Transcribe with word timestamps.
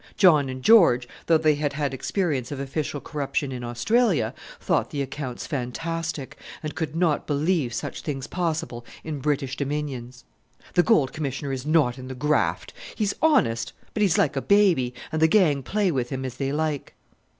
John 0.17 0.49
and 0.49 0.63
George, 0.63 1.07
though 1.27 1.37
they 1.37 1.53
had 1.53 1.73
had 1.73 1.93
experience 1.93 2.51
of 2.51 2.59
official 2.59 2.99
corruption 2.99 3.51
in 3.51 3.63
Australia, 3.63 4.33
thought 4.59 4.89
the 4.89 5.03
accounts 5.03 5.45
fantastic, 5.45 6.37
and 6.63 6.73
could 6.73 6.95
not 6.95 7.27
believe 7.27 7.71
such 7.71 8.01
things 8.01 8.25
possible 8.25 8.83
in 9.03 9.19
British 9.19 9.55
dominions. 9.55 10.23
"The 10.73 10.81
Gold 10.81 11.13
Commissioner 11.13 11.51
is 11.53 11.67
not 11.67 11.99
in 11.99 12.07
the 12.07 12.15
graft; 12.15 12.73
he's 12.95 13.13
honest 13.21 13.73
but 13.93 14.01
he's 14.01 14.17
like 14.17 14.35
a 14.35 14.41
baby, 14.41 14.95
and 15.11 15.21
the 15.21 15.27
gang 15.27 15.61
play 15.61 15.91
with 15.91 16.09
him 16.09 16.25
as 16.25 16.37
they 16.37 16.51
like." 16.51 16.95